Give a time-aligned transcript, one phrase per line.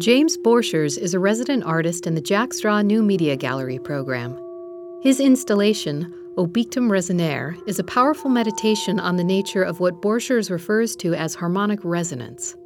[0.00, 4.34] James Borchers is a resident artist in the Jack Straw New Media Gallery program.
[5.02, 10.96] His installation, Obictum Resonare, is a powerful meditation on the nature of what Borchers refers
[10.96, 12.56] to as harmonic resonance.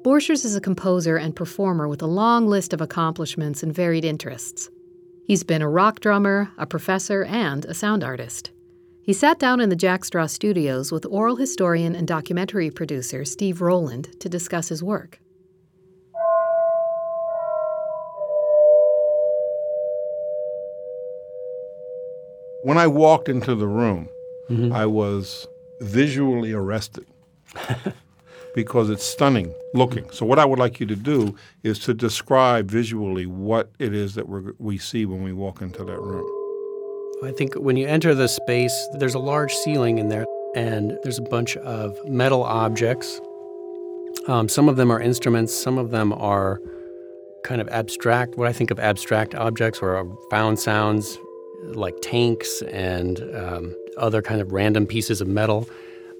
[0.00, 4.70] Borchers is a composer and performer with a long list of accomplishments and varied interests.
[5.26, 8.52] He's been a rock drummer, a professor, and a sound artist.
[9.02, 13.60] He sat down in the Jack Straw studios with oral historian and documentary producer Steve
[13.60, 15.19] Rowland to discuss his work.
[22.62, 24.08] When I walked into the room,
[24.50, 24.72] mm-hmm.
[24.72, 25.48] I was
[25.80, 27.06] visually arrested
[28.54, 30.10] because it's stunning looking.
[30.10, 34.14] So, what I would like you to do is to describe visually what it is
[34.14, 36.26] that we we see when we walk into that room.
[37.24, 41.18] I think when you enter the space, there's a large ceiling in there, and there's
[41.18, 43.20] a bunch of metal objects.
[44.26, 46.60] Um, some of them are instruments, some of them are
[47.44, 51.18] kind of abstract, what I think of abstract objects or found sounds
[51.62, 55.68] like tanks and um, other kind of random pieces of metal.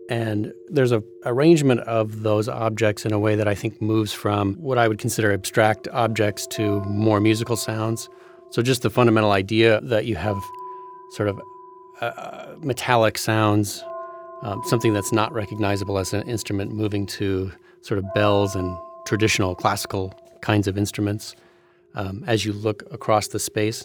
[0.08, 4.54] And there's a arrangement of those objects in a way that I think moves from
[4.54, 8.08] what I would consider abstract objects to more musical sounds.
[8.50, 10.36] So just the fundamental idea that you have
[11.12, 11.40] sort of
[12.00, 13.84] uh, metallic sounds,
[14.42, 17.52] um, something that's not recognizable as an instrument, moving to
[17.82, 21.36] sort of bells and traditional classical kinds of instruments
[21.94, 23.84] um, as you look across the space.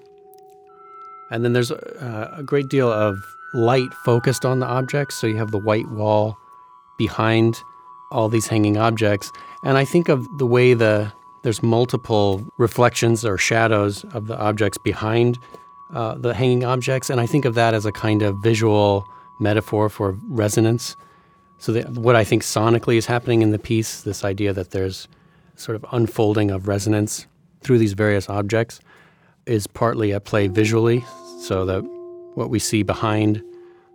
[1.31, 3.17] And then there's a, a great deal of
[3.53, 5.15] light focused on the objects.
[5.15, 6.37] So you have the white wall
[6.97, 7.61] behind
[8.11, 9.31] all these hanging objects.
[9.63, 11.11] And I think of the way the
[11.45, 15.37] there's multiple reflections or shadows of the objects behind
[15.93, 19.05] uh, the hanging objects, and I think of that as a kind of visual
[19.39, 20.95] metaphor for resonance.
[21.59, 25.07] So what I think sonically is happening in the piece, this idea that there's
[25.55, 27.27] sort of unfolding of resonance
[27.61, 28.79] through these various objects
[29.45, 31.05] is partly at play visually,
[31.39, 31.81] so that
[32.35, 33.41] what we see behind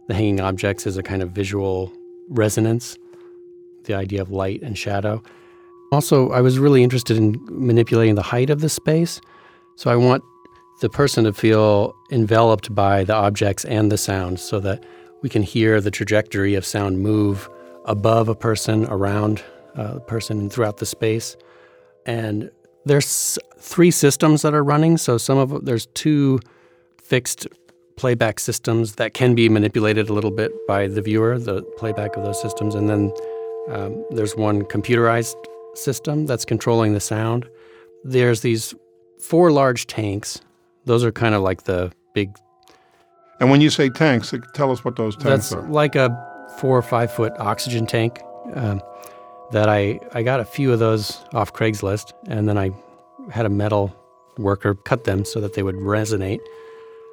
[0.09, 1.93] the hanging objects is a kind of visual
[2.29, 2.97] resonance,
[3.85, 5.23] the idea of light and shadow.
[5.93, 9.21] Also, I was really interested in manipulating the height of the space.
[9.77, 10.23] So I want
[10.81, 14.85] the person to feel enveloped by the objects and the sound so that
[15.23, 17.51] we can hear the trajectory of sound move
[17.85, 19.43] above a person, around
[19.77, 21.37] uh, a person, and throughout the space.
[22.07, 22.51] And
[22.87, 24.97] there's three systems that are running.
[24.97, 26.41] So some of there's two
[27.11, 27.47] fixed
[27.97, 32.23] playback systems that can be manipulated a little bit by the viewer, the playback of
[32.23, 33.13] those systems, and then
[33.69, 35.37] um, there's one computerized
[35.75, 37.47] system that's controlling the sound.
[38.05, 38.75] There's these
[39.21, 40.41] four large tanks.
[40.87, 42.31] Those are kind of like the big.
[43.41, 45.69] And when you say tanks, tell us what those tanks that's are.
[45.69, 46.09] Like a
[46.59, 48.21] four or five foot oxygen tank.
[48.55, 48.81] Um,
[49.53, 52.71] that I, I got a few of those off Craigslist, and then I
[53.31, 53.95] had a metal
[54.39, 56.41] worker cut them so that they would resonate.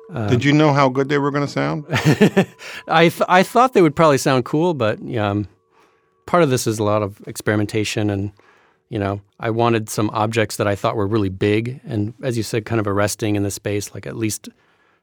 [0.09, 1.85] Um, Did you know how good they were going to sound?
[2.87, 5.47] I th- I thought they would probably sound cool, but um,
[6.25, 8.31] part of this is a lot of experimentation, and
[8.89, 12.43] you know, I wanted some objects that I thought were really big, and as you
[12.43, 14.47] said, kind of arresting in the space, like at least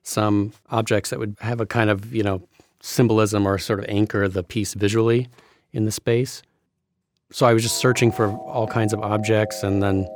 [0.03, 2.43] some objects that would have a kind of you know
[2.81, 5.29] symbolism or sort of anchor the piece visually
[5.73, 6.43] in the space.
[7.31, 10.07] So I was just searching for all kinds of objects, and then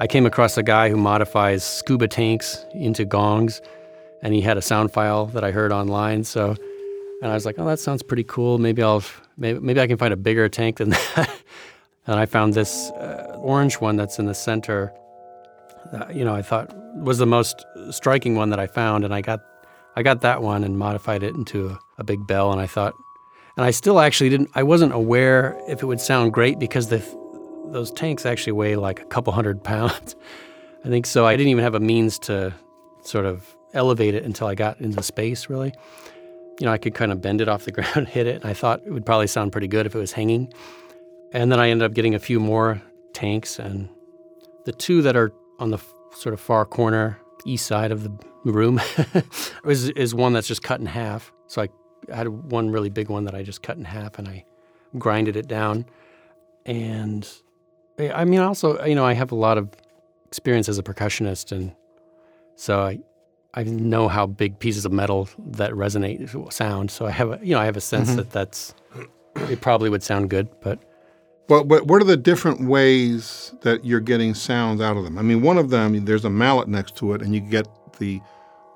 [0.00, 3.60] I came across a guy who modifies scuba tanks into gongs,
[4.22, 6.24] and he had a sound file that I heard online.
[6.24, 6.56] So,
[7.20, 8.58] and I was like, "Oh, that sounds pretty cool.
[8.58, 9.02] Maybe I'll
[9.36, 11.30] maybe maybe I can find a bigger tank than that."
[12.06, 14.92] and I found this uh, orange one that's in the center.
[16.12, 19.40] You know, I thought was the most striking one that I found, and I got
[19.96, 22.94] I got that one and modified it into a, a big bell, and I thought
[23.56, 27.02] and I still actually didn't, I wasn't aware if it would sound great because the,
[27.66, 30.16] those tanks actually weigh like a couple hundred pounds.
[30.84, 31.26] I think so.
[31.26, 32.54] I didn't even have a means to
[33.02, 35.72] sort of elevate it until I got into space, really.
[36.60, 38.36] You know, I could kind of bend it off the ground hit it.
[38.36, 40.52] And I thought it would probably sound pretty good if it was hanging.
[41.32, 42.82] And then I ended up getting a few more
[43.14, 43.58] tanks.
[43.58, 43.88] And
[44.64, 45.78] the two that are on the
[46.14, 48.12] sort of far corner, east side of the
[48.44, 48.80] room,
[49.64, 51.32] is, is one that's just cut in half.
[51.46, 51.68] So I
[52.10, 54.44] I had one really big one that I just cut in half and I
[54.98, 55.86] grinded it down.
[56.64, 57.28] And
[57.98, 59.68] eh, I mean, also, you know, I have a lot of
[60.26, 61.74] experience as a percussionist, and
[62.56, 62.98] so I,
[63.54, 66.90] I know how big pieces of metal that resonate sound.
[66.90, 68.16] So I have, a, you know, I have a sense mm-hmm.
[68.18, 68.74] that that's
[69.50, 70.78] it probably would sound good, but.
[71.48, 75.18] Well, but what are the different ways that you're getting sounds out of them?
[75.18, 77.68] I mean, one of them, there's a mallet next to it, and you get
[77.98, 78.20] the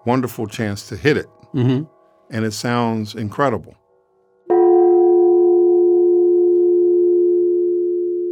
[0.04, 1.26] wonderful chance to hit it.
[1.54, 1.84] Mm-hmm
[2.30, 3.74] and it sounds incredible.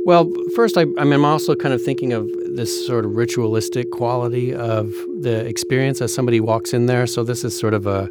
[0.07, 3.91] Well, first, I, I mean, I'm also kind of thinking of this sort of ritualistic
[3.91, 4.93] quality of
[5.23, 7.07] the experience as somebody walks in there.
[7.07, 8.11] So this is sort of a,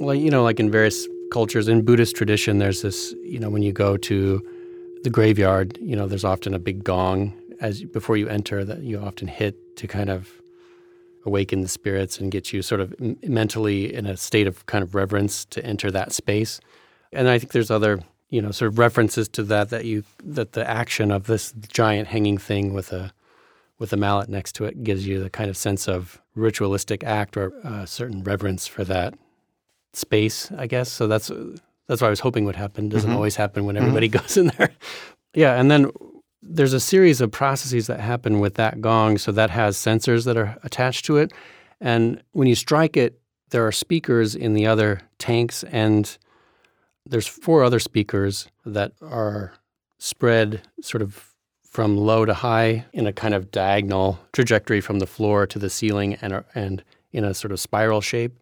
[0.00, 3.62] well, you know, like in various cultures in Buddhist tradition, there's this, you know, when
[3.62, 4.42] you go to
[5.02, 9.00] the graveyard, you know, there's often a big gong as before you enter that you
[9.00, 10.30] often hit to kind of
[11.24, 14.94] awaken the spirits and get you sort of mentally in a state of kind of
[14.94, 16.60] reverence to enter that space.
[17.14, 20.52] And I think there's other you know sort of references to that that you that
[20.52, 23.12] the action of this giant hanging thing with a
[23.78, 27.36] with a mallet next to it gives you the kind of sense of ritualistic act
[27.36, 29.14] or a certain reverence for that
[29.92, 30.90] space, I guess.
[30.90, 31.30] So that's
[31.86, 32.88] that's what I was hoping would happen.
[32.88, 33.16] Doesn't mm-hmm.
[33.16, 34.18] always happen when everybody mm-hmm.
[34.22, 34.70] goes in there.
[35.34, 35.90] yeah, and then
[36.42, 39.18] there's a series of processes that happen with that gong.
[39.18, 41.32] So that has sensors that are attached to it,
[41.80, 43.20] and when you strike it,
[43.50, 46.18] there are speakers in the other tanks and
[47.08, 49.54] there's four other speakers that are
[49.98, 51.34] spread sort of
[51.64, 55.70] from low to high in a kind of diagonal trajectory from the floor to the
[55.70, 56.82] ceiling and, and
[57.12, 58.38] in a sort of spiral shape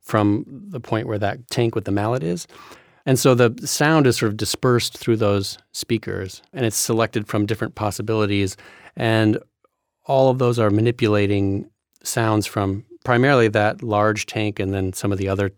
[0.00, 2.46] from the point where that tank with the mallet is.
[3.04, 7.46] And so the sound is sort of dispersed through those speakers and it's selected from
[7.46, 8.56] different possibilities.
[8.96, 9.38] And
[10.04, 11.70] all of those are manipulating
[12.02, 15.52] sounds from primarily that large tank and then some of the other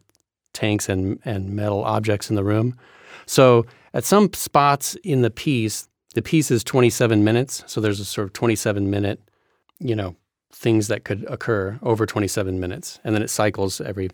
[0.52, 2.76] tanks and, and metal objects in the room.
[3.26, 7.64] So at some spots in the piece, the piece is 27 minutes.
[7.67, 9.20] So there's a sort of 27 minute,
[9.79, 10.17] you know,
[10.52, 12.99] things that could occur over 27 minutes.
[13.05, 14.11] And then it cycles every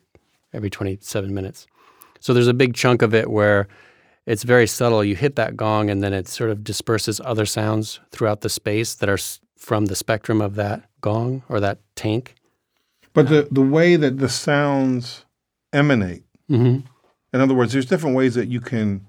[0.52, 1.66] every 27 minutes.
[2.20, 3.68] So there's a big chunk of it where
[4.26, 5.04] it's very subtle.
[5.04, 8.94] You hit that gong and then it sort of disperses other sounds throughout the space
[8.94, 9.18] that are
[9.56, 12.34] from the spectrum of that gong or that tank.
[13.12, 15.24] But the, the way that the sounds
[15.72, 16.86] emanate Mm-hmm.
[17.32, 19.08] In other words, there's different ways that you can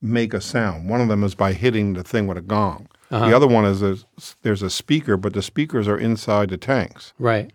[0.00, 0.88] make a sound.
[0.88, 2.88] One of them is by hitting the thing with a gong.
[3.10, 3.28] Uh-huh.
[3.28, 3.98] The other one is a,
[4.42, 7.14] there's a speaker, but the speakers are inside the tanks.
[7.18, 7.52] Right.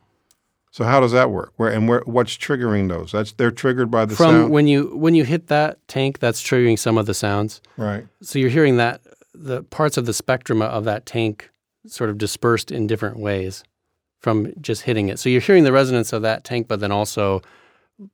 [0.71, 1.53] So how does that work?
[1.57, 2.01] Where and where?
[2.06, 3.12] What's triggering those?
[3.12, 4.51] That's they're triggered by the from sound?
[4.51, 6.18] when you when you hit that tank.
[6.18, 7.62] That's triggering some of the sounds.
[7.77, 8.07] Right.
[8.24, 9.01] So you're hearing that
[9.36, 11.51] the parts of the spectrum of that tank
[11.86, 13.63] sort of dispersed in different ways
[14.18, 15.19] from just hitting it.
[15.19, 17.44] So you're hearing the resonance of that tank, but then also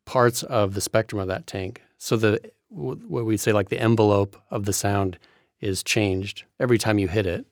[0.06, 1.82] parts of the spectrum of that tank.
[1.98, 2.40] So the
[2.70, 5.18] what we say like the envelope of the sound
[5.60, 7.46] is changed every time you hit it.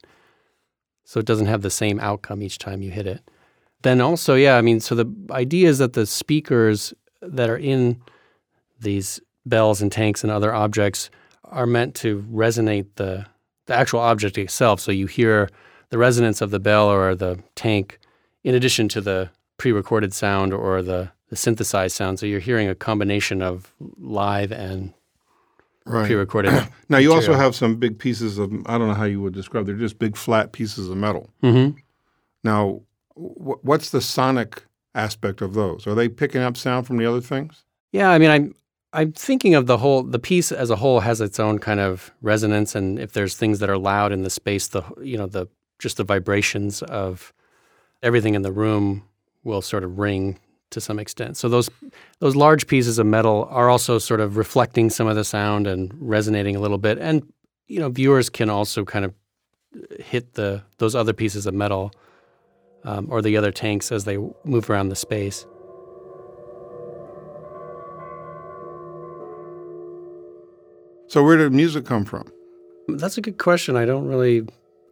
[1.04, 3.22] So it doesn't have the same outcome each time you hit it.
[3.82, 8.02] Then also, yeah, I mean, so the idea is that the speakers that are in
[8.80, 11.10] these bells and tanks and other objects
[11.46, 13.26] are meant to resonate the
[13.68, 14.80] the actual object itself.
[14.80, 15.50] So you hear
[15.90, 18.00] the resonance of the bell or the tank
[18.44, 22.20] in addition to the pre-recorded sound or the the synthesized sound.
[22.20, 24.94] So you're hearing a combination of live and
[25.86, 26.06] right.
[26.06, 26.52] pre-recorded.
[26.54, 27.02] now material.
[27.02, 29.66] you also have some big pieces of I don't know how you would describe.
[29.66, 31.30] They're just big flat pieces of metal.
[31.44, 31.78] Mm-hmm.
[32.44, 32.82] Now,
[33.16, 34.64] w- what's the sonic
[34.96, 35.86] aspect of those?
[35.88, 37.64] Are they picking up sound from the other things?
[37.92, 38.56] Yeah, I mean, I'm
[38.94, 42.12] I'm thinking of the whole the piece as a whole has its own kind of
[42.22, 45.48] resonance, and if there's things that are loud in the space, the you know the
[45.80, 47.34] just the vibrations of
[48.02, 49.04] everything in the room
[49.44, 50.40] will sort of ring
[50.72, 51.38] to some extent.
[51.38, 51.70] So those
[52.20, 55.94] those large pieces of metal are also sort of reflecting some of the sound and
[56.00, 56.98] resonating a little bit.
[56.98, 57.32] And
[57.68, 59.14] you know, viewers can also kind of
[60.00, 61.92] hit the those other pieces of metal
[62.84, 65.46] um, or the other tanks as they move around the space.
[71.10, 72.30] So where did music come from?
[72.90, 73.76] That's a good question.
[73.76, 74.48] I don't really.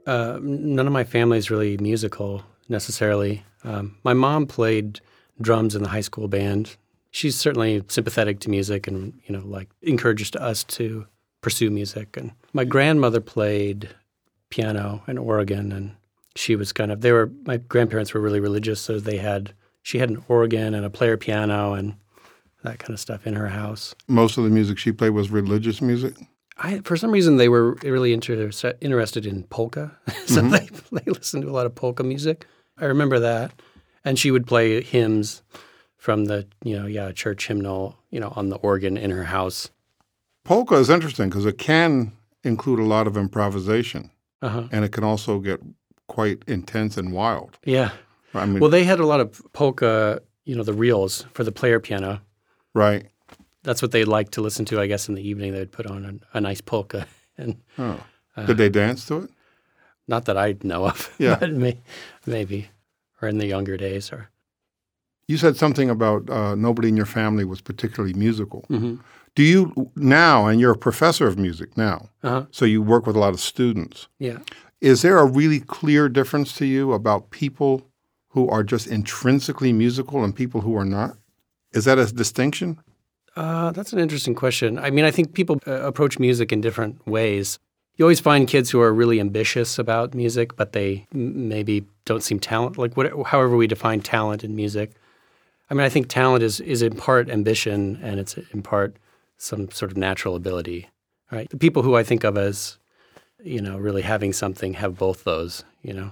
[0.08, 3.44] Uh, none of my family is really musical necessarily.
[3.64, 5.02] Um, my mom played
[5.42, 6.76] drums in the high school band.
[7.12, 11.06] She's certainly sympathetic to music and you know like encourages us to
[11.42, 12.18] pursue music.
[12.18, 13.90] And my grandmother played
[14.50, 15.96] piano and organ, and
[16.36, 20.00] she was kind of they were my grandparents were really religious, so they had she
[20.00, 21.96] had an organ and a player piano and
[22.64, 23.96] that kind of stuff in her house.
[24.08, 26.16] Most of the music she played was religious music.
[26.58, 28.50] I, for some reason, they were really inter-
[28.82, 30.50] interested in polka, so mm-hmm.
[30.50, 32.48] they, they listened to a lot of polka music.
[32.78, 33.52] I remember that
[34.06, 35.42] and she would play hymns
[35.98, 39.72] from the you know yeah church hymnal you know on the organ in her house.
[40.46, 44.12] Polka is interesting because it can include a lot of improvisation,
[44.44, 44.68] uh-huh.
[44.72, 45.60] and it can also get
[46.08, 47.58] quite intense and wild.
[47.66, 47.90] Yeah,
[48.36, 51.52] I mean, well, they had a lot of polka, you know, the reels for the
[51.52, 52.22] player piano.
[52.76, 53.08] Right.
[53.64, 54.80] That's what they liked to listen to.
[54.80, 57.08] I guess in the evening they'd put on a, a nice polka.
[57.38, 58.00] And oh.
[58.38, 59.30] did uh, they dance to it?
[60.08, 61.14] Not that I know of.
[61.18, 61.78] Yeah, may,
[62.26, 62.70] maybe
[63.26, 64.30] or in the younger days or
[65.28, 68.62] you said something about uh, nobody in your family was particularly musical.
[68.70, 68.96] Mm-hmm.
[69.34, 72.46] Do you now, and you're a professor of music now, Uh-huh.
[72.52, 74.08] so you work with a lot of students.
[74.20, 74.38] Yeah.
[74.82, 77.82] Is there a really clear difference to you about people
[78.30, 81.18] who are just intrinsically musical and people who are not?
[81.74, 82.78] Is that a distinction?
[83.36, 84.78] Uh, that's an interesting question.
[84.78, 87.60] I mean, I think people uh, approach music in different ways.
[87.96, 92.40] You always find kids who are really ambitious about music, but they maybe don't seem
[92.40, 92.78] talent.
[92.78, 94.92] Like what, however we define talent in music.
[95.70, 98.98] I mean, I think talent is is in part ambition, and it's in part
[99.38, 100.90] some sort of natural ability.
[101.32, 101.50] Right?
[101.50, 102.78] The people who I think of as,
[103.44, 105.64] you know, really having something have both those.
[105.82, 106.12] You know,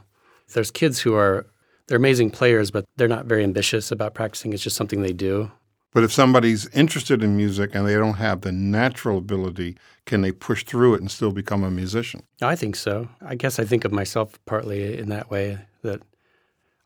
[0.54, 1.46] there's kids who are
[1.88, 4.54] they're amazing players, but they're not very ambitious about practicing.
[4.54, 5.52] It's just something they do.
[5.94, 10.32] But if somebody's interested in music and they don't have the natural ability, can they
[10.32, 12.24] push through it and still become a musician?
[12.42, 13.10] I think so.
[13.22, 16.02] I guess I think of myself partly in that way that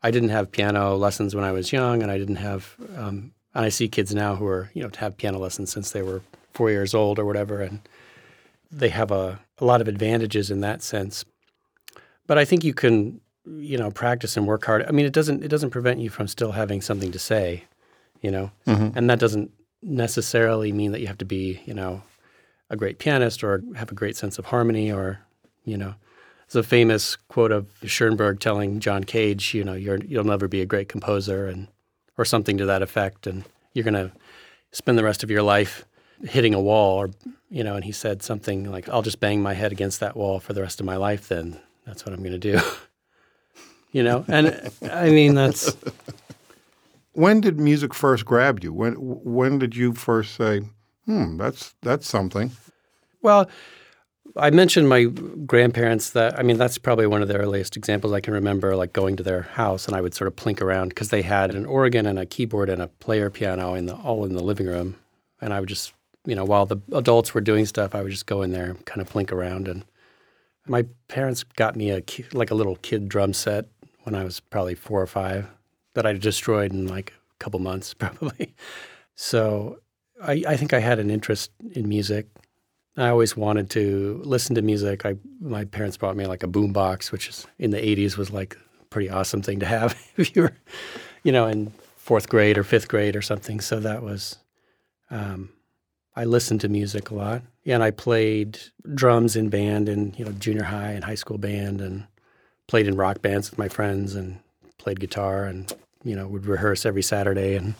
[0.02, 2.76] I didn't have piano lessons when I was young, and I didn't have.
[2.96, 6.02] Um, and I see kids now who are you know have piano lessons since they
[6.02, 6.22] were
[6.52, 7.80] four years old or whatever, and
[8.70, 11.24] they have a, a lot of advantages in that sense.
[12.26, 14.84] But I think you can you know practice and work hard.
[14.86, 17.64] I mean, it doesn't it doesn't prevent you from still having something to say,
[18.20, 18.96] you know, mm-hmm.
[18.96, 19.50] and that doesn't
[19.82, 22.02] necessarily mean that you have to be you know
[22.68, 25.20] a great pianist or have a great sense of harmony or
[25.64, 25.94] you know
[26.48, 30.62] there's a famous quote of Schoenberg telling John Cage, you know, you're, you'll never be
[30.62, 31.68] a great composer, and
[32.16, 33.44] or something to that effect, and
[33.74, 34.10] you're going to
[34.72, 35.84] spend the rest of your life
[36.22, 37.10] hitting a wall, or
[37.50, 37.76] you know.
[37.76, 40.62] And he said something like, "I'll just bang my head against that wall for the
[40.62, 41.28] rest of my life.
[41.28, 42.58] Then that's what I'm going to do."
[43.92, 45.76] you know, and I mean that's
[47.18, 48.72] When did music first grab you?
[48.72, 50.60] When when did you first say,
[51.04, 52.52] "Hmm, that's that's something"?
[53.22, 53.50] Well,
[54.36, 55.06] I mentioned my
[55.44, 58.92] grandparents that I mean that's probably one of the earliest examples I can remember like
[58.92, 61.66] going to their house and I would sort of plink around because they had an
[61.66, 64.94] organ and a keyboard and a player piano in the all in the living room
[65.40, 65.92] and I would just
[66.24, 68.86] you know while the adults were doing stuff I would just go in there and
[68.86, 69.84] kind of plink around and
[70.68, 72.00] my parents got me a
[72.32, 73.64] like a little kid drum set
[74.04, 75.57] when I was probably 4 or 5
[75.98, 78.54] that I destroyed in like a couple months probably.
[79.14, 79.78] So
[80.22, 82.28] I, I think I had an interest in music
[82.98, 85.06] I always wanted to listen to music.
[85.06, 88.56] I my parents bought me like a boombox, which is in the '80s was like
[88.80, 90.56] a pretty awesome thing to have if you were,
[91.22, 93.60] you know, in fourth grade or fifth grade or something.
[93.60, 94.38] So that was,
[95.10, 95.50] um,
[96.16, 98.58] I listened to music a lot, yeah, and I played
[98.94, 102.04] drums in band in you know junior high and high school band, and
[102.66, 104.40] played in rock bands with my friends, and
[104.78, 105.72] played guitar, and
[106.04, 107.74] you know would rehearse every Saturday and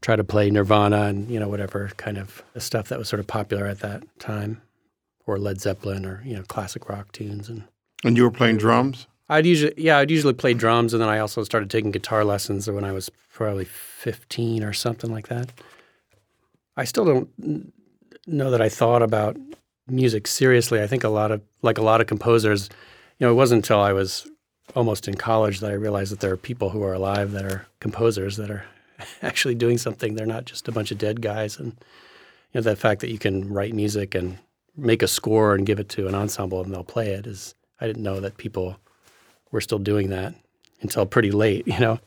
[0.00, 3.26] try to play Nirvana and you know whatever kind of stuff that was sort of
[3.26, 4.60] popular at that time,
[5.26, 7.48] or Led Zeppelin or you know classic rock tunes.
[7.48, 7.64] And
[8.04, 9.06] And you were playing drums?
[9.28, 12.68] I'd usually yeah I'd usually play drums, and then I also started taking guitar lessons
[12.70, 15.50] when I was probably fifteen or something like that.
[16.76, 17.72] I still don't
[18.26, 19.36] know that I thought about
[19.86, 20.82] music seriously.
[20.82, 22.68] I think a lot of like a lot of composers,
[23.18, 24.28] you know, it wasn't until I was
[24.74, 27.66] almost in college that I realized that there are people who are alive that are
[27.80, 28.64] composers that are
[29.22, 30.14] actually doing something.
[30.14, 31.58] They're not just a bunch of dead guys.
[31.58, 31.72] And
[32.52, 34.38] you know, the fact that you can write music and
[34.76, 37.86] make a score and give it to an ensemble and they'll play it is I
[37.86, 38.76] didn't know that people
[39.50, 40.34] were still doing that
[40.80, 41.98] until pretty late, you know.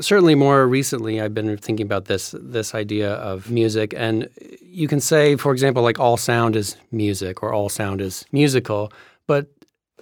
[0.00, 4.28] Certainly more recently I've been thinking about this this idea of music and
[4.62, 8.92] you can say for example like all sound is music or all sound is musical,
[9.26, 9.48] but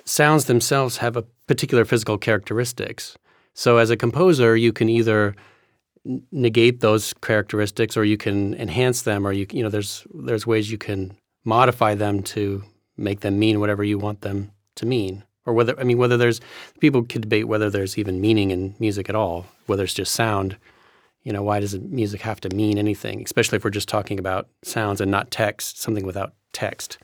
[0.04, 3.16] sounds themselves have a particular physical characteristics.
[3.54, 5.34] So as a composer, you can either
[6.30, 10.70] negate those characteristics or you can enhance them or you you know there's there's ways
[10.70, 12.62] you can modify them to
[12.96, 15.24] make them mean whatever you want them to mean.
[15.44, 16.40] Or whether I mean whether there's
[16.80, 20.56] people could debate whether there's even meaning in music at all whether it's just sound.
[21.22, 24.48] You know why does music have to mean anything especially if we're just talking about
[24.62, 26.98] sounds and not text something without text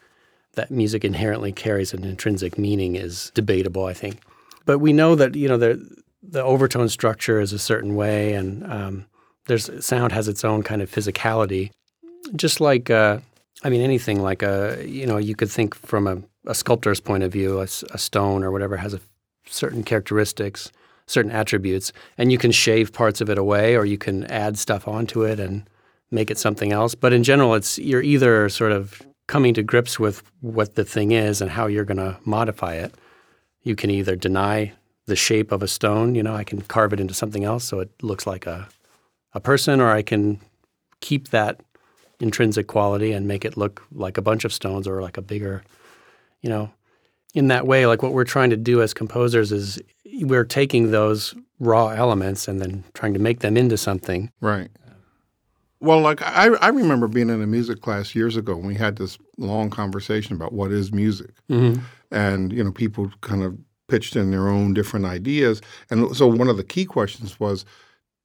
[0.54, 4.20] that music inherently carries an intrinsic meaning is debatable I think
[4.64, 8.64] but we know that you know the the overtone structure is a certain way and
[8.70, 9.06] um,
[9.46, 11.70] there's sound has its own kind of physicality.
[12.36, 13.18] Just like uh,
[13.64, 17.22] I mean anything like a you know you could think from a, a sculptor's point
[17.22, 19.00] of view a stone or whatever has a
[19.46, 20.70] certain characteristics
[21.06, 24.86] certain attributes and you can shave parts of it away or you can add stuff
[24.86, 25.68] onto it and
[26.12, 26.94] make it something else.
[26.94, 31.12] But in general it's you're either sort of coming to grips with what the thing
[31.12, 32.94] is and how you're going to modify it
[33.62, 34.72] you can either deny
[35.06, 37.80] the shape of a stone you know i can carve it into something else so
[37.80, 38.68] it looks like a,
[39.34, 40.40] a person or i can
[41.00, 41.60] keep that
[42.20, 45.62] intrinsic quality and make it look like a bunch of stones or like a bigger
[46.40, 46.70] you know
[47.34, 49.80] in that way like what we're trying to do as composers is
[50.20, 54.70] we're taking those raw elements and then trying to make them into something Right.
[55.82, 58.96] Well, like I, I remember being in a music class years ago and we had
[58.96, 61.32] this long conversation about what is music.
[61.50, 61.82] Mm-hmm.
[62.12, 63.58] And, you know, people kind of
[63.88, 65.60] pitched in their own different ideas.
[65.90, 67.64] And so one of the key questions was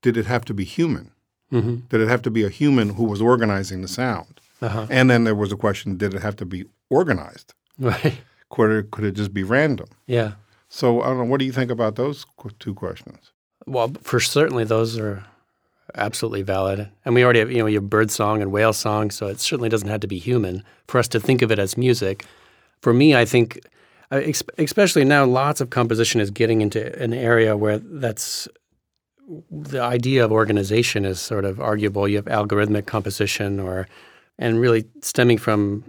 [0.04, 1.12] did it have to be human?
[1.52, 1.78] Mm-hmm.
[1.90, 4.40] Did it have to be a human who was organizing the sound?
[4.62, 4.86] Uh-huh.
[4.92, 7.56] And then there was a question did it have to be organized?
[7.80, 8.20] Right.
[8.50, 9.88] Could it, could it just be random?
[10.06, 10.34] Yeah.
[10.70, 11.24] So I don't know.
[11.24, 12.24] What do you think about those
[12.60, 13.32] two questions?
[13.66, 15.26] Well, for certainly those are
[15.96, 16.90] absolutely valid.
[17.06, 19.40] And we already have, you know, you have bird song and whale song, so it
[19.40, 22.26] certainly doesn't have to be human for us to think of it as music.
[22.82, 23.60] For me, I think,
[24.12, 24.22] uh,
[24.58, 28.48] especially now, lots of composition is getting into an area where that's
[29.52, 32.08] the idea of organization is sort of arguable.
[32.08, 33.88] You have algorithmic composition, or
[34.40, 35.84] and really stemming from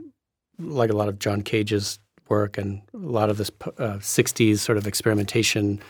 [0.58, 4.78] like a lot of John Cage's work and a lot of this uh, '60s sort
[4.78, 5.80] of experimentation,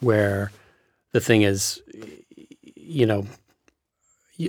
[0.00, 0.50] where
[1.12, 1.80] the thing is,
[2.74, 3.26] you know,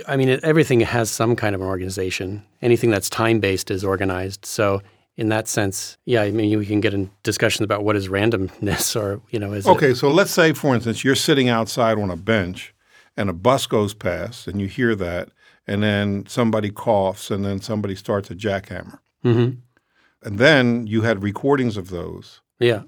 [0.07, 2.43] I mean, everything has some kind of an organization.
[2.61, 4.45] Anything that's time based is organized.
[4.45, 4.81] So,
[5.17, 8.95] in that sense, yeah, I mean, we can get in discussions about what is randomness,
[9.01, 12.09] or you know, is it- Okay, so let's say, for instance, you're sitting outside on
[12.09, 12.73] a bench
[13.17, 15.29] and a bus goes past and you hear that,
[15.67, 18.99] and then somebody coughs and then somebody starts a jackhammer.
[19.25, 19.57] Mhm.
[20.23, 22.41] And then you had recordings of those.
[22.59, 22.83] yeah,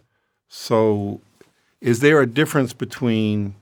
[0.48, 1.20] So
[1.82, 3.56] is there a difference between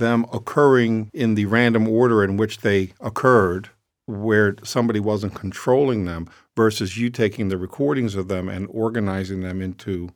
[0.00, 3.68] them occurring in the random order in which they occurred,
[4.06, 9.62] where somebody wasn't controlling them, versus you taking the recordings of them and organizing them
[9.62, 10.10] into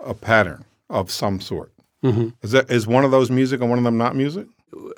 [0.00, 1.72] a pattern of some sort?
[2.04, 2.32] Mhm.
[2.42, 4.46] Is that is one of those music and one of them not music?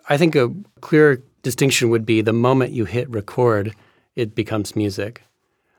[0.09, 3.75] I think a clear distinction would be the moment you hit record,
[4.17, 5.23] it becomes music.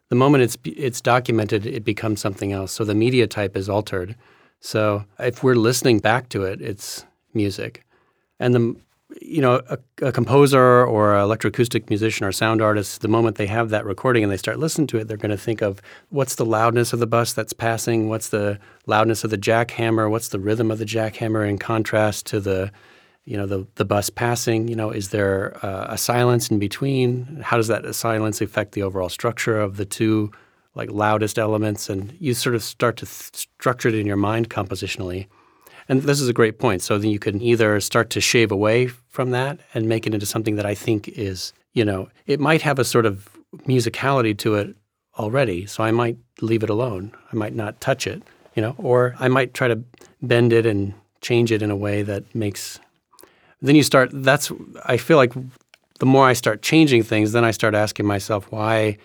[0.09, 2.71] The moment it's it's documented, it becomes something else.
[2.71, 4.15] So the media type is altered.
[4.59, 7.83] So if we're listening back to it, it's music.
[8.41, 8.75] And the
[9.21, 13.47] you know a, a composer or an electroacoustic musician or sound artist, the moment they
[13.47, 16.35] have that recording and they start listening to it, they're going to think of what's
[16.35, 18.57] the loudness of the bus that's passing, what's the
[18.87, 22.71] loudness of the jackhammer, what's the rhythm of the jackhammer in contrast to the
[23.25, 27.41] you know the the bus passing you know is there uh, a silence in between?
[27.43, 30.31] How does that silence affect the overall structure of the two
[30.73, 31.89] like loudest elements?
[31.89, 35.27] And you sort of start to th- structure it in your mind compositionally
[35.91, 36.81] and this is a great point.
[36.81, 40.25] So then you can either start to shave away from that and make it into
[40.25, 43.29] something that i think is you know it might have a sort of
[43.67, 44.75] musicality to it
[45.19, 45.65] already.
[45.65, 47.11] So i might leave it alone.
[47.31, 48.23] I might not touch it
[48.55, 49.81] you know or i might try to
[50.21, 52.79] bend it and change it in a way that makes
[53.61, 54.51] then you start that's
[54.85, 55.33] i feel like
[55.99, 58.97] the more i start changing things then i start asking myself why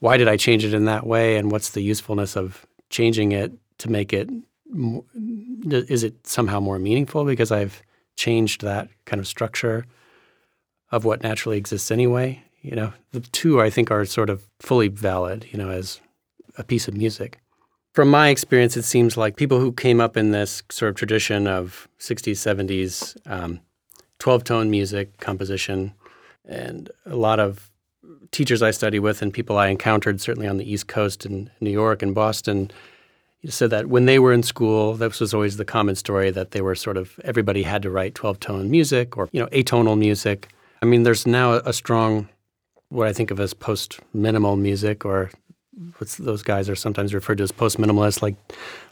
[0.00, 1.36] why did i change it in that way?
[1.36, 4.28] And what's the usefulness of changing it to make it
[4.74, 7.82] is it somehow more meaningful because i've
[8.18, 9.86] changed that kind of structure
[10.90, 12.42] of what naturally exists anyway?
[12.60, 16.00] You know the two i think are sort of fully valid you know as
[16.58, 17.38] a piece of music.
[17.94, 21.46] From my experience it seems like people who came up in this sort of tradition
[21.46, 23.60] of 60s 70s um,
[24.18, 25.94] 12 tone music composition
[26.44, 27.70] and a lot of
[28.32, 31.70] teachers I study with and people I encountered certainly on the East Coast in New
[31.70, 32.70] York and Boston
[33.46, 36.60] said that when they were in school this was always the common story that they
[36.60, 40.48] were sort of everybody had to write 12 tone music or you know atonal music.
[40.82, 42.28] I mean there's now a strong
[42.88, 45.30] what I think of as post minimal music or
[46.18, 48.34] those guys are sometimes referred to as post minimalists, like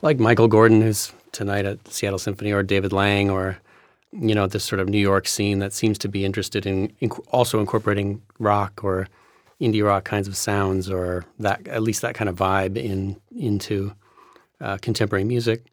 [0.02, 3.58] like Michael Gordon who's tonight at Seattle Symphony or David Lang or
[4.12, 7.10] you know this sort of New York scene that seems to be interested in, in
[7.30, 9.08] also incorporating rock or
[9.60, 13.92] indie rock kinds of sounds or that at least that kind of vibe in into
[14.60, 15.66] uh, contemporary music.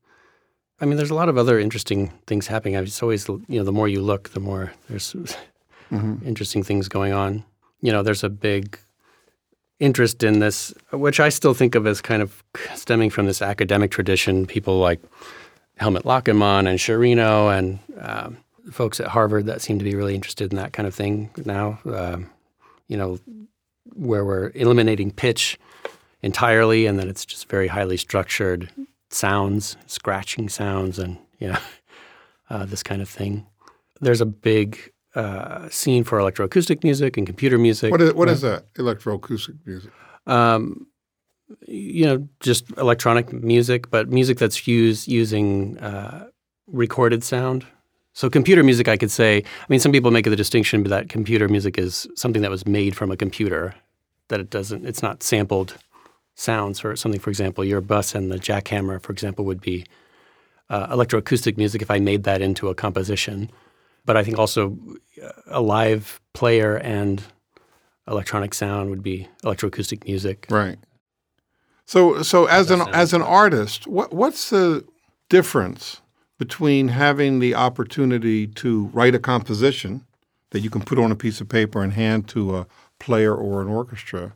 [0.82, 2.76] I mean, there's a lot of other interesting things happening.
[2.76, 5.16] It's always you know the more you look, the more there's
[6.26, 7.44] interesting things going on.
[7.82, 8.80] You know, there's a big
[9.80, 12.44] interest in this, which I still think of as kind of
[12.76, 14.46] stemming from this academic tradition.
[14.46, 15.02] People like
[15.78, 18.38] Helmut Lachenmann and Sciarrino and um,
[18.72, 21.80] folks at Harvard that seem to be really interested in that kind of thing now.
[21.86, 22.30] Um,
[22.88, 23.20] you know,
[23.94, 25.60] where we're eliminating pitch
[26.24, 28.70] entirely, and then it's just very highly structured
[29.10, 31.60] sounds, scratching sounds, and you know,
[32.50, 33.46] uh, this kind of thing.
[34.02, 37.92] There's a big uh, scene for electroacoustic music and computer music.
[37.92, 38.74] What is what is that?
[38.74, 39.92] Electroacoustic music.
[40.26, 40.88] Um,
[41.68, 46.28] you know, just electronic music, but music that's used using uh,
[46.68, 47.66] recorded sound.
[48.14, 49.38] So computer music, I could say.
[49.40, 52.96] I mean, some people make the distinction that computer music is something that was made
[52.96, 53.76] from a computer,
[54.30, 54.86] that it doesn't.
[54.86, 55.76] It's not sampled
[56.36, 57.20] sounds or something.
[57.20, 59.86] For example, your bus and the jackhammer, for example, would be
[60.70, 63.52] uh, electroacoustic music if I made that into a composition.
[64.06, 64.78] But I think also
[65.24, 67.24] uh, a live player and
[68.08, 70.48] electronic sound would be electroacoustic music.
[70.50, 70.80] Right.
[71.86, 74.86] So, so as an as an artist, what what's the
[75.30, 76.02] difference
[76.40, 80.06] between having the opportunity to write a composition
[80.52, 82.68] that you can put on a piece of paper and hand to a
[83.00, 84.34] player or an orchestra,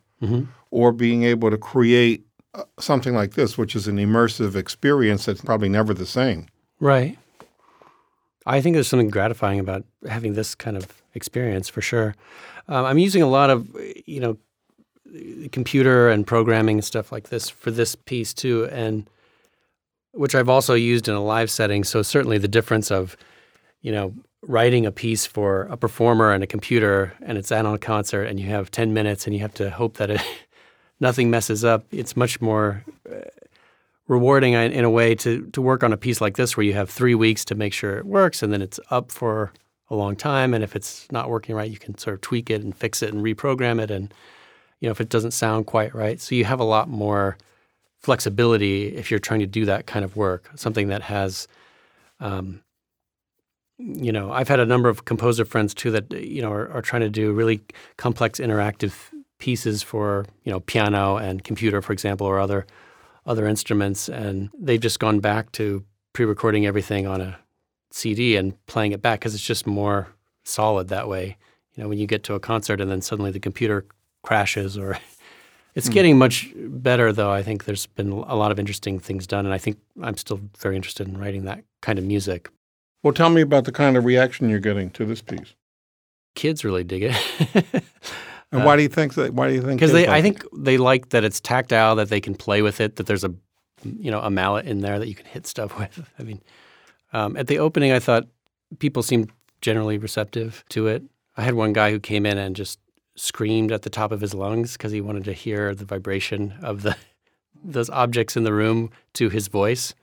[0.72, 5.42] or being able to create uh, something like this, which is an immersive experience that's
[5.42, 6.48] probably never the same.
[6.80, 7.18] Right.
[8.46, 12.16] I think there's something gratifying about having this kind of experience for sure.
[12.68, 13.68] Um, I'm using a lot of,
[14.06, 14.38] you know,
[15.52, 19.10] computer and programming and stuff like this for this piece too, and
[20.12, 21.84] which I've also used in a live setting.
[21.84, 23.18] So certainly the difference of,
[23.82, 27.74] you know, writing a piece for a performer and a computer, and it's at on
[27.74, 30.22] a concert, and you have 10 minutes, and you have to hope that it,
[31.00, 31.86] nothing messes up.
[31.92, 33.20] It's much more uh,
[34.08, 36.74] rewarding in in a way to to work on a piece like this, where you
[36.74, 39.52] have three weeks to make sure it works, and then it's up for
[39.90, 40.54] a long time.
[40.54, 43.14] And if it's not working right, you can sort of tweak it and fix it
[43.14, 44.14] and reprogram it, and
[44.80, 46.20] you know if it doesn't sound quite right.
[46.20, 47.38] So you have a lot more
[47.98, 51.48] flexibility if you're trying to do that kind of work, something that has.
[52.20, 52.62] Um,
[53.80, 56.82] you know, I've had a number of composer friends too that you know are, are
[56.82, 57.62] trying to do really
[57.98, 62.66] complex interactive pieces for you know piano and computer, for example, or other
[63.26, 67.38] other instruments, and they've just gone back to pre-recording everything on a
[67.92, 70.08] CD and playing it back because it's just more
[70.44, 71.38] solid that way.
[71.76, 73.86] You know, when you get to a concert and then suddenly the computer
[74.24, 74.98] crashes, or
[75.76, 75.94] it's hmm.
[75.94, 77.12] getting much better.
[77.12, 80.18] Though I think there's been a lot of interesting things done, and I think I'm
[80.18, 82.50] still very interested in writing that kind of music.
[83.04, 85.54] Well, tell me about the kind of reaction you're getting to this piece,
[86.38, 87.84] Kids really dig it.
[88.52, 89.34] and why do you think that?
[89.34, 89.80] Why do you think?
[89.80, 92.80] because they I like think they like that it's tactile that they can play with
[92.80, 93.34] it that there's a
[93.84, 96.42] you know a mallet in there that you can hit stuff with i mean
[97.14, 98.28] um, at the opening i thought
[98.80, 99.32] people seemed
[99.62, 101.04] generally receptive to it
[101.36, 102.80] i had one guy who came in and just
[103.16, 106.84] screamed at the top of his lungs because he wanted to hear the vibration of
[106.84, 106.96] the
[107.64, 109.96] those objects in the room to his voice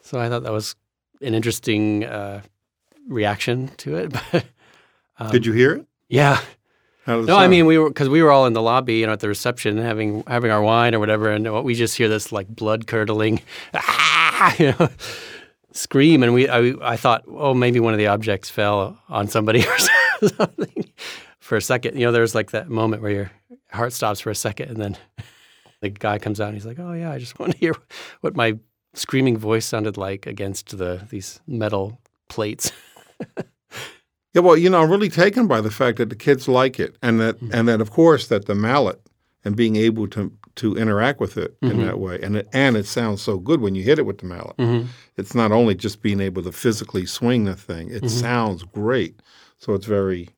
[0.00, 0.76] so i thought that was
[1.20, 2.40] an interesting uh,
[3.08, 4.44] reaction to it it?
[5.32, 5.86] Did you hear it?
[6.08, 6.40] yeah
[7.08, 8.96] How did it no, I mean we were because we were all in the lobby,
[8.96, 12.06] you know, at the reception, having having our wine or whatever, and we just hear
[12.06, 13.40] this like blood curdling,
[13.72, 14.90] ah, you know,
[15.72, 19.66] scream, and we I, I thought, oh, maybe one of the objects fell on somebody
[19.66, 19.78] or
[20.28, 20.84] something.
[21.40, 23.30] For a second, you know, there's like that moment where your
[23.72, 24.96] heart stops for a second, and then
[25.80, 27.74] the guy comes out and he's like, oh yeah, I just want to hear
[28.20, 28.58] what my
[28.92, 32.70] screaming voice sounded like against the these metal plates.
[34.38, 36.96] Yeah, well, you know, I'm really taken by the fact that the kids like it,
[37.02, 37.54] and that, Mm-hmm.
[37.54, 39.00] and that, of course, that the mallet
[39.44, 41.80] and being able to to interact with it Mm-hmm.
[41.80, 44.18] in that way, and it and it sounds so good when you hit it with
[44.18, 44.56] the mallet.
[44.58, 44.86] Mm-hmm.
[45.16, 48.08] It's not only just being able to physically swing the thing; it Mm-hmm.
[48.08, 49.14] sounds great.
[49.58, 50.28] So it's very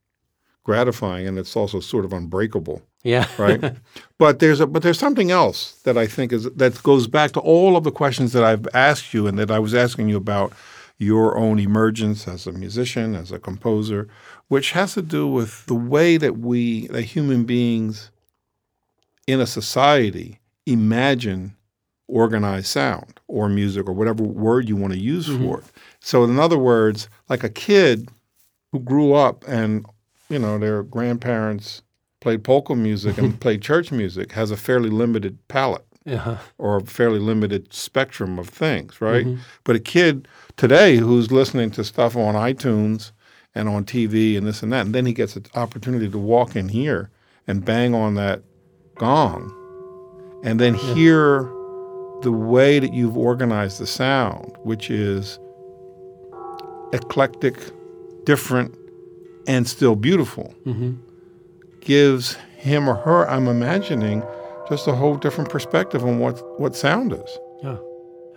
[0.65, 3.75] gratifying, and it's also sort of unbreakable, yeah, right?
[4.19, 7.41] but there's a but there's something else that I think is that goes back to
[7.41, 10.53] all of the questions that I've asked you and that I was asking you about
[11.01, 14.07] your own emergence as a musician, as a composer,
[14.49, 18.11] which has to do with the way that we, that human beings
[19.27, 21.57] in a society, imagine
[22.07, 25.43] organized sound or music or whatever word you want to use mm-hmm.
[25.43, 25.65] for it.
[26.01, 28.11] So, in other words, like a kid
[28.71, 29.87] who grew up and,
[30.29, 31.81] you know, their grandparents
[32.21, 36.39] played polka music and played church music has a fairly limited palette yeah.
[36.59, 39.27] or a fairly limited spectrum of things, right?
[39.27, 39.43] Mm-hmm.
[39.65, 43.13] But a kid today who's listening to stuff on iTunes
[43.55, 46.57] and on TV and this and that, and then he gets an opportunity to walk
[46.57, 47.11] in here
[47.47, 48.43] and bang on that
[48.97, 49.57] gong
[50.43, 51.43] and then hear
[52.23, 55.39] the way that you've organized the sound, which is
[56.93, 57.55] eclectic,
[58.25, 58.75] different,
[59.47, 60.93] and still beautiful, mm-hmm.
[61.81, 64.23] gives him or her, I'm imagining,
[64.71, 67.39] just a whole different perspective on what, what sound is.
[67.63, 67.77] Yeah,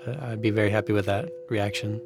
[0.08, 2.02] I- I'd be very happy with that reaction.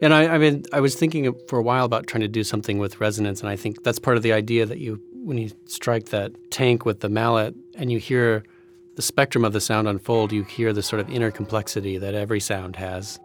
[0.00, 2.78] And I, I mean, I was thinking for a while about trying to do something
[2.78, 6.06] with resonance, and I think that's part of the idea that you, when you strike
[6.06, 8.44] that tank with the mallet and you hear
[8.94, 12.38] the spectrum of the sound unfold, you hear the sort of inner complexity that every
[12.40, 13.18] sound has.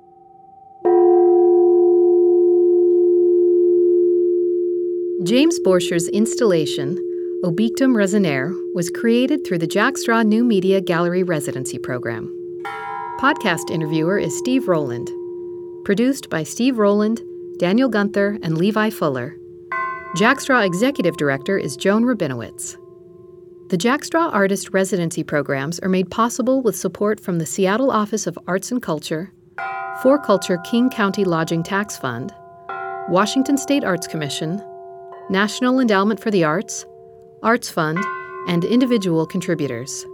[5.23, 6.97] James Borchers' installation,
[7.41, 12.27] Obictum Resonare, was created through the Jack Straw New Media Gallery Residency Program.
[13.21, 15.09] Podcast interviewer is Steve Rowland.
[15.85, 17.21] Produced by Steve Rowland,
[17.57, 19.37] Daniel Gunther, and Levi Fuller.
[20.17, 22.75] Jack Straw Executive Director is Joan Rabinowitz.
[23.69, 28.27] The Jack Straw Artist Residency programs are made possible with support from the Seattle Office
[28.27, 29.31] of Arts and Culture,
[30.03, 32.33] 4Culture King County Lodging Tax Fund,
[33.07, 34.61] Washington State Arts Commission,
[35.29, 36.85] National Endowment for the Arts,
[37.41, 37.99] Arts Fund,
[38.47, 40.05] and individual contributors.